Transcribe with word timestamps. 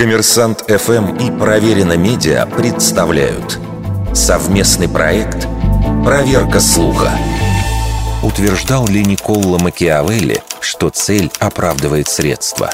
Коммерсант 0.00 0.64
ФМ 0.66 1.16
и 1.16 1.30
Проверено 1.30 1.94
Медиа 1.94 2.46
представляют 2.46 3.58
совместный 4.14 4.88
проект 4.88 5.46
«Проверка 6.02 6.58
слуха». 6.58 7.12
Утверждал 8.22 8.86
ли 8.86 9.04
Николло 9.04 9.58
Макиавелли, 9.58 10.42
что 10.62 10.88
цель 10.88 11.30
оправдывает 11.38 12.08
средства? 12.08 12.70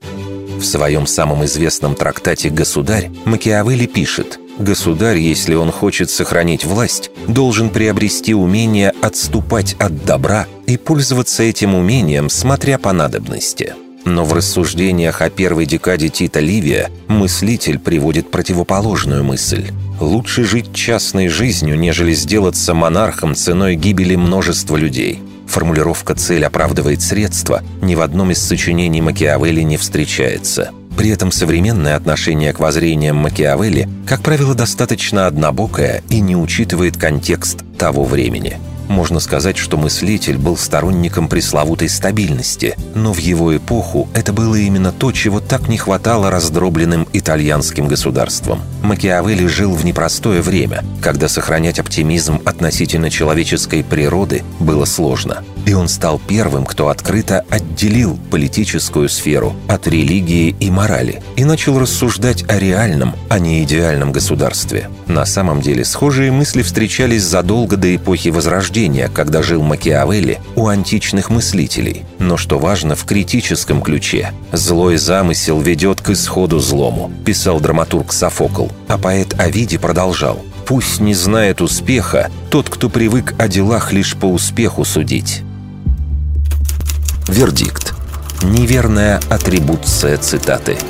В 0.00 0.64
своем 0.64 1.06
самом 1.06 1.44
известном 1.44 1.94
трактате 1.94 2.50
«Государь» 2.50 3.12
Макиавелли 3.24 3.86
пишет 3.86 4.40
«Государь, 4.58 5.18
если 5.18 5.54
он 5.54 5.70
хочет 5.70 6.10
сохранить 6.10 6.64
власть, 6.64 7.12
должен 7.28 7.70
приобрести 7.70 8.34
умение 8.34 8.92
отступать 9.02 9.76
от 9.78 10.04
добра 10.04 10.48
и 10.66 10.76
пользоваться 10.76 11.44
этим 11.44 11.76
умением, 11.76 12.28
смотря 12.28 12.80
по 12.80 12.90
надобности». 12.92 13.76
Но 14.04 14.24
в 14.24 14.32
рассуждениях 14.32 15.22
о 15.22 15.30
первой 15.30 15.66
декаде 15.66 16.08
Тита 16.08 16.40
Ливия 16.40 16.90
мыслитель 17.08 17.78
приводит 17.78 18.30
противоположную 18.30 19.22
мысль. 19.22 19.70
Лучше 20.00 20.44
жить 20.44 20.74
частной 20.74 21.28
жизнью, 21.28 21.78
нежели 21.78 22.12
сделаться 22.12 22.74
монархом 22.74 23.34
ценой 23.34 23.76
гибели 23.76 24.16
множества 24.16 24.76
людей. 24.76 25.22
Формулировка 25.46 26.14
«цель 26.14 26.44
оправдывает 26.44 27.02
средства» 27.02 27.62
ни 27.80 27.94
в 27.94 28.00
одном 28.00 28.30
из 28.30 28.38
сочинений 28.38 29.02
Макиавелли 29.02 29.60
не 29.60 29.76
встречается. 29.76 30.70
При 30.96 31.10
этом 31.10 31.30
современное 31.30 31.96
отношение 31.96 32.52
к 32.52 32.58
воззрениям 32.58 33.16
Макиавелли, 33.16 33.88
как 34.06 34.22
правило, 34.22 34.54
достаточно 34.54 35.26
однобокое 35.26 36.02
и 36.08 36.20
не 36.20 36.36
учитывает 36.36 36.96
контекст 36.96 37.64
того 37.78 38.04
времени– 38.04 38.58
можно 38.88 39.20
сказать, 39.20 39.56
что 39.56 39.76
мыслитель 39.76 40.38
был 40.38 40.56
сторонником 40.56 41.28
пресловутой 41.28 41.88
стабильности, 41.88 42.76
но 42.94 43.12
в 43.12 43.18
его 43.18 43.56
эпоху 43.56 44.08
это 44.14 44.32
было 44.32 44.56
именно 44.56 44.92
то, 44.92 45.12
чего 45.12 45.40
так 45.40 45.68
не 45.68 45.78
хватало 45.78 46.30
раздробленным 46.30 47.06
итальянским 47.12 47.88
государством. 47.88 48.60
Макиавелли 48.82 49.46
жил 49.46 49.74
в 49.74 49.84
непростое 49.84 50.42
время, 50.42 50.84
когда 51.00 51.28
сохранять 51.28 51.78
оптимизм 51.78 52.40
относительно 52.44 53.10
человеческой 53.10 53.84
природы 53.84 54.42
было 54.58 54.84
сложно. 54.84 55.44
И 55.64 55.74
он 55.74 55.88
стал 55.88 56.20
первым, 56.26 56.66
кто 56.66 56.88
открыто 56.88 57.44
отделил 57.48 58.18
политическую 58.30 59.08
сферу 59.08 59.54
от 59.68 59.86
религии 59.86 60.56
и 60.58 60.70
морали 60.70 61.22
и 61.36 61.44
начал 61.44 61.78
рассуждать 61.78 62.44
о 62.48 62.58
реальном, 62.58 63.14
а 63.28 63.38
не 63.38 63.62
идеальном 63.62 64.10
государстве. 64.10 64.90
На 65.06 65.24
самом 65.24 65.60
деле 65.60 65.84
схожие 65.84 66.32
мысли 66.32 66.62
встречались 66.62 67.22
задолго 67.22 67.76
до 67.76 67.94
эпохи 67.94 68.28
Возрождения, 68.28 68.71
когда 69.08 69.42
жил 69.42 69.62
Макиавелли 69.62 70.40
у 70.56 70.66
античных 70.66 71.30
мыслителей. 71.30 72.04
Но 72.18 72.36
что 72.36 72.58
важно, 72.58 72.96
в 72.96 73.04
критическом 73.04 73.82
ключе. 73.82 74.32
«Злой 74.52 74.96
замысел 74.96 75.60
ведет 75.60 76.00
к 76.00 76.10
исходу 76.10 76.58
злому», 76.58 77.12
писал 77.24 77.60
драматург 77.60 78.12
Софокл. 78.12 78.68
А 78.88 78.98
поэт 78.98 79.38
Овидий 79.38 79.78
продолжал. 79.78 80.42
«Пусть 80.66 81.00
не 81.00 81.14
знает 81.14 81.60
успеха 81.60 82.30
тот, 82.50 82.68
кто 82.68 82.88
привык 82.88 83.34
о 83.38 83.48
делах 83.48 83.92
лишь 83.92 84.16
по 84.16 84.26
успеху 84.26 84.84
судить». 84.84 85.42
Вердикт. 87.28 87.94
Неверная 88.42 89.20
атрибуция 89.28 90.16
цитаты– 90.18 90.76